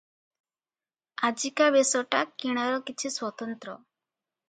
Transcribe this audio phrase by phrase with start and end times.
[1.29, 3.81] ଆଜିକା ବେଶଟା କିଣାର କିଛି ସ୍ୱତନ୍ତ୍ର।